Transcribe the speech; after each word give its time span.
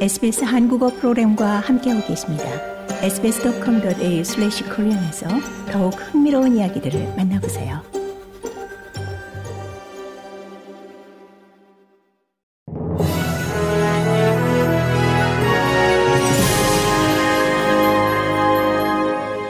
SBS 0.00 0.44
한국어 0.44 0.88
프로그램과 0.88 1.60
함께하고 1.60 2.06
계십니다. 2.06 2.44
sbs.com.au/korean에서 3.02 5.28
더욱 5.70 5.92
흥미로운 5.92 6.56
이야기들을 6.56 7.16
만나보세요. 7.18 7.82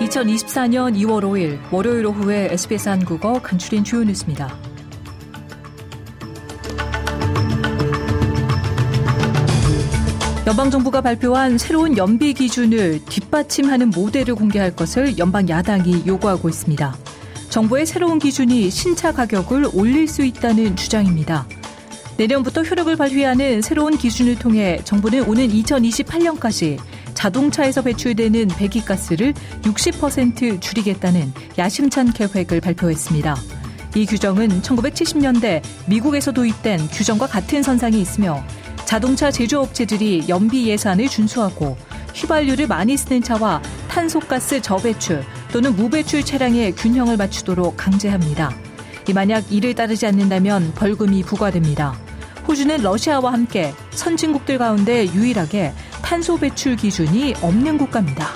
(2024년 0.00 0.96
2월 0.96 1.22
5일) 1.22 1.60
월요일 1.72 2.06
오후에 2.06 2.48
SBS 2.50 2.88
한국어 2.88 3.40
간추린 3.40 3.84
주요 3.84 4.02
뉴스입니다. 4.02 4.69
연방정부가 10.50 11.00
발표한 11.00 11.58
새로운 11.58 11.96
연비 11.96 12.34
기준을 12.34 13.04
뒷받침하는 13.04 13.90
모델을 13.90 14.34
공개할 14.34 14.74
것을 14.74 15.16
연방 15.16 15.48
야당이 15.48 16.02
요구하고 16.08 16.48
있습니다. 16.48 16.96
정부의 17.50 17.86
새로운 17.86 18.18
기준이 18.18 18.68
신차 18.68 19.12
가격을 19.12 19.68
올릴 19.72 20.08
수 20.08 20.24
있다는 20.24 20.74
주장입니다. 20.74 21.46
내년부터 22.16 22.62
효력을 22.62 22.96
발휘하는 22.96 23.62
새로운 23.62 23.96
기준을 23.96 24.40
통해 24.40 24.80
정부는 24.82 25.28
오는 25.28 25.46
2028년까지 25.48 26.80
자동차에서 27.14 27.82
배출되는 27.82 28.48
배기가스를 28.48 29.34
60% 29.62 30.60
줄이겠다는 30.60 31.32
야심찬 31.58 32.12
계획을 32.12 32.60
발표했습니다. 32.60 33.36
이 33.94 34.04
규정은 34.04 34.62
1970년대 34.62 35.62
미국에서 35.86 36.32
도입된 36.32 36.88
규정과 36.88 37.28
같은 37.28 37.62
선상이 37.62 38.00
있으며 38.00 38.44
자동차 38.90 39.30
제조업체들이 39.30 40.24
연비 40.28 40.68
예산을 40.68 41.06
준수하고 41.06 41.76
휘발유를 42.12 42.66
많이 42.66 42.96
쓰는 42.96 43.22
차와 43.22 43.62
탄소가스 43.88 44.60
저배출 44.62 45.22
또는 45.52 45.76
무배출 45.76 46.24
차량의 46.24 46.74
균형을 46.74 47.16
맞추도록 47.16 47.76
강제합니다. 47.76 48.52
만약 49.14 49.52
이를 49.52 49.76
따르지 49.76 50.06
않는다면 50.06 50.72
벌금이 50.74 51.22
부과됩니다. 51.22 51.96
호주는 52.48 52.82
러시아와 52.82 53.32
함께 53.32 53.72
선진국들 53.92 54.58
가운데 54.58 55.06
유일하게 55.06 55.72
탄소 56.02 56.36
배출 56.36 56.74
기준이 56.74 57.34
없는 57.42 57.78
국가입니다. 57.78 58.26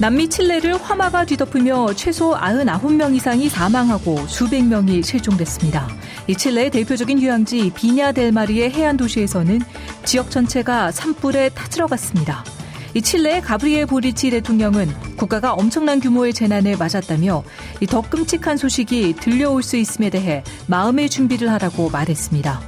남미 0.00 0.30
칠레를 0.30 0.78
화마가 0.78 1.26
뒤덮으며 1.26 1.92
최소 1.92 2.34
99명 2.34 3.14
이상이 3.14 3.50
사망하고 3.50 4.26
수백 4.28 4.64
명이 4.64 5.02
실종됐습니다. 5.02 5.88
이 6.26 6.34
칠레의 6.34 6.70
대표적인 6.70 7.20
휴양지 7.20 7.70
비냐 7.74 8.10
델마리의 8.12 8.70
해안 8.70 8.96
도시에서는 8.96 9.60
지역 10.06 10.30
전체가 10.30 10.90
산불에 10.90 11.50
타들어갔습니다. 11.50 12.46
이 12.94 13.02
칠레의 13.02 13.42
가브리엘 13.42 13.84
보리치 13.84 14.30
대통령은 14.30 14.88
국가가 15.18 15.52
엄청난 15.52 16.00
규모의 16.00 16.32
재난을 16.32 16.78
맞았다며 16.78 17.44
더 17.86 18.00
끔찍한 18.00 18.56
소식이 18.56 19.16
들려올 19.16 19.62
수 19.62 19.76
있음에 19.76 20.08
대해 20.08 20.42
마음의 20.66 21.10
준비를 21.10 21.52
하라고 21.52 21.90
말했습니다. 21.90 22.58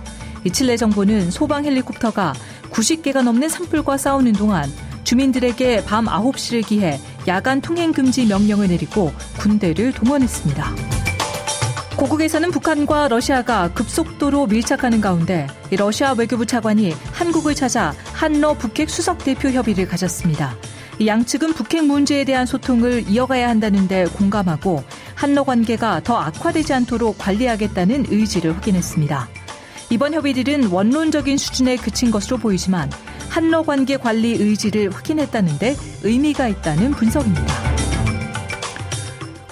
이 0.45 0.51
칠레 0.51 0.77
정부는 0.77 1.31
소방 1.31 1.65
헬리콥터가 1.65 2.35
90개가 2.71 3.23
넘는 3.23 3.49
산불과 3.49 3.97
싸우는 3.97 4.35
동안 4.35 4.71
주민들에게 5.13 5.85
밤 5.85 6.07
9시를 6.07 6.67
기해 6.67 6.99
야간 7.29 7.61
통행 7.61 7.93
금지 7.93 8.25
명령을 8.25 8.69
내리고 8.69 9.13
군대를 9.41 9.93
동원했습니다. 9.93 10.75
고국에서는 11.99 12.51
북한과 12.51 13.09
러시아가 13.09 13.71
급속도로 13.75 14.47
밀착하는 14.47 15.03
가운데 15.03 15.47
러시아 15.71 16.13
외교부 16.13 16.47
차관이 16.47 16.95
한국을 17.13 17.55
찾아 17.55 17.93
한러 18.15 18.55
북핵 18.55 18.89
수석 18.89 19.19
대표 19.19 19.51
협의를 19.51 19.87
가졌습니다. 19.87 20.57
양측은 21.05 21.53
북핵 21.53 21.85
문제에 21.85 22.25
대한 22.25 22.47
소통을 22.47 23.07
이어가야 23.07 23.51
한다는데 23.51 24.07
공감하고 24.07 24.83
한러 25.15 25.45
관계가 25.45 26.01
더 26.05 26.17
악화되지 26.17 26.73
않도록 26.73 27.19
관리하겠다는 27.19 28.07
의지를 28.09 28.57
확인했습니다. 28.57 29.29
이번 29.93 30.15
협의들은 30.15 30.69
원론적인 30.69 31.37
수준에 31.37 31.77
그친 31.77 32.11
것으로 32.11 32.39
보이지만 32.39 32.91
한러 33.29 33.63
관계 33.63 33.99
관리 33.99 34.31
의지를 34.31 34.91
확인했다는데 34.91 35.77
의미가 36.03 36.49
있다는 36.49 36.93
분석입니다. 36.93 37.47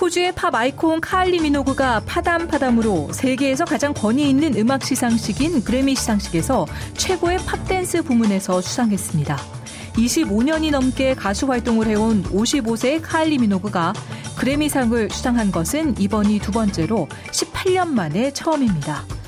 호주의 0.00 0.32
팝 0.32 0.54
아이콘 0.54 1.02
카일리 1.02 1.40
미노그가 1.40 2.00
Padam 2.06 2.44
Padam으로 2.44 3.12
세계에서 3.12 3.66
가장 3.66 3.92
권위 3.92 4.30
있는 4.30 4.56
음악 4.56 4.82
시상식인 4.82 5.62
그래미 5.62 5.94
시상식에서 5.94 6.64
최고의 6.94 7.36
팝댄스 7.44 8.04
부문에서 8.04 8.62
수상했습니다. 8.62 9.36
25년이 9.92 10.70
넘게 10.70 11.16
가수 11.16 11.48
활동을 11.48 11.86
해온 11.86 12.22
55세의 12.22 13.00
카일리 13.02 13.36
미노그가 13.36 13.92
그래미상을 14.38 15.10
수상한 15.10 15.52
것은 15.52 15.98
이번이 15.98 16.38
두 16.38 16.50
번째로 16.50 17.08
18년 17.30 17.88
만에 17.88 18.32
처음입니다. 18.32 19.19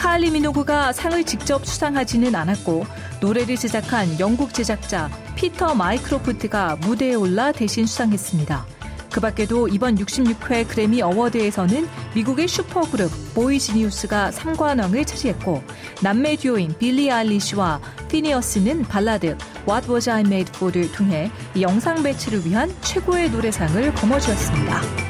카일리 0.00 0.30
미노그가 0.30 0.94
상을 0.94 1.22
직접 1.24 1.66
수상하지는 1.66 2.34
않았고 2.34 2.86
노래를 3.20 3.56
제작한 3.56 4.18
영국 4.18 4.54
제작자 4.54 5.10
피터 5.36 5.74
마이크로프트가 5.74 6.76
무대에 6.76 7.14
올라 7.14 7.52
대신 7.52 7.84
수상했습니다. 7.84 8.64
그 9.12 9.20
밖에도 9.20 9.68
이번 9.68 9.96
66회 9.96 10.66
그래미 10.68 11.02
어워드에서는 11.02 11.86
미국의 12.14 12.48
슈퍼그룹 12.48 13.10
보이지니어스가 13.34 14.30
3관왕을 14.30 15.06
차지했고 15.06 15.62
남매 16.02 16.36
듀오인 16.36 16.78
빌리 16.78 17.12
아일리시와 17.12 17.82
피니어스는 18.08 18.84
발라드 18.84 19.36
What 19.68 19.92
Was 19.92 20.08
I 20.08 20.20
Made 20.20 20.50
For를 20.56 20.90
통해 20.92 21.30
영상 21.60 22.02
매체를 22.02 22.46
위한 22.46 22.74
최고의 22.80 23.30
노래상을 23.32 23.94
거머쥐었습니다. 23.96 25.09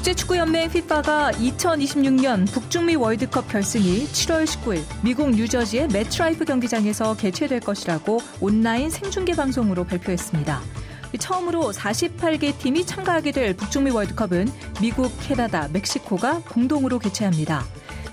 국제축구연맹 0.00 0.62
FIFA가 0.70 1.30
2026년 1.32 2.50
북중미 2.50 2.96
월드컵 2.96 3.48
결승이 3.48 4.06
7월 4.06 4.46
19일 4.46 4.82
미국 5.02 5.30
뉴저지의 5.30 5.88
매트라이프 5.88 6.46
경기장에서 6.46 7.14
개최될 7.16 7.60
것이라고 7.60 8.18
온라인 8.40 8.88
생중계 8.88 9.34
방송으로 9.34 9.84
발표했습니다. 9.84 10.62
처음으로 11.18 11.72
48개 11.72 12.56
팀이 12.56 12.86
참가하게 12.86 13.32
될 13.32 13.54
북중미 13.54 13.90
월드컵은 13.90 14.48
미국, 14.80 15.12
캐나다, 15.20 15.68
멕시코가 15.68 16.40
공동으로 16.48 16.98
개최합니다. 16.98 17.62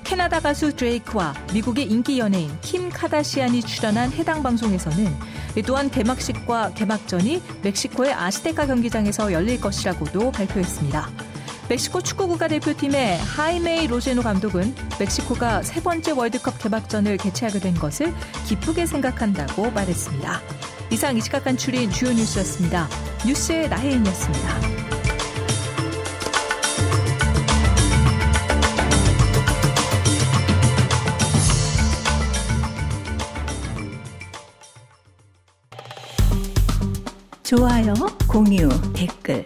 캐나다 0.03 0.41
가수 0.41 0.75
드레이크와 0.75 1.33
미국의 1.53 1.85
인기 1.85 2.19
연예인 2.19 2.49
킴 2.61 2.89
카다시안이 2.89 3.61
출연한 3.61 4.11
해당 4.11 4.43
방송에서는 4.43 5.15
또한 5.65 5.89
개막식과 5.89 6.73
개막전이 6.73 7.41
멕시코의 7.63 8.13
아스테카 8.13 8.67
경기장에서 8.67 9.31
열릴 9.31 9.61
것이라고도 9.61 10.31
발표했습니다. 10.31 11.26
멕시코 11.69 12.01
축구 12.01 12.28
국가대표팀의 12.28 13.17
하이메이 13.17 13.88
로제노 13.88 14.22
감독은 14.22 14.73
멕시코가 15.00 15.63
세 15.63 15.81
번째 15.81 16.11
월드컵 16.11 16.59
개막전을 16.59 17.17
개최하게 17.17 17.59
된 17.59 17.73
것을 17.75 18.13
기쁘게 18.47 18.85
생각한다고 18.85 19.72
말했습니다. 19.72 20.41
이상 20.91 21.17
이 21.17 21.22
시각 21.22 21.44
간 21.44 21.57
출인 21.57 21.91
주요 21.91 22.13
뉴스였습니다. 22.13 22.88
뉴스의 23.25 23.67
나혜인이었습니다. 23.67 24.77
좋아요, 37.44 37.94
공유, 38.27 38.69
댓글 38.94 39.45